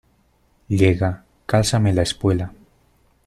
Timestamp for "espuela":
2.01-2.51